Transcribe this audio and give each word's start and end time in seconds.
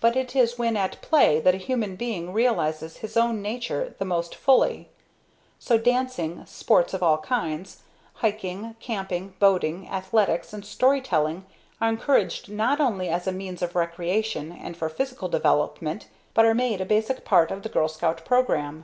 But 0.00 0.14
it 0.14 0.36
is 0.36 0.56
when 0.56 0.76
at 0.76 1.02
play 1.02 1.40
that 1.40 1.52
a 1.52 1.56
human 1.58 1.96
being 1.96 2.32
realizes 2.32 2.98
his 2.98 3.16
own 3.16 3.42
nature 3.42 3.96
the 3.98 4.04
most 4.04 4.36
fully. 4.36 4.88
So 5.58 5.76
dancing, 5.76 6.46
sports 6.46 6.94
of 6.94 7.02
all 7.02 7.18
kinds, 7.18 7.82
hiking, 8.22 8.76
camping, 8.78 9.34
boating, 9.40 9.88
athletics 9.88 10.52
and 10.52 10.64
story 10.64 11.00
telling 11.00 11.44
are 11.80 11.88
encouraged 11.88 12.48
not 12.48 12.80
only 12.80 13.08
as 13.08 13.26
a 13.26 13.32
means 13.32 13.60
of 13.60 13.74
recreation 13.74 14.52
and 14.52 14.76
for 14.76 14.88
physical 14.88 15.26
development, 15.28 16.06
but 16.34 16.44
are 16.44 16.54
made 16.54 16.80
a 16.80 16.84
basic 16.86 17.24
part 17.24 17.50
of 17.50 17.64
the 17.64 17.68
Girl 17.68 17.88
Scout 17.88 18.24
program. 18.24 18.76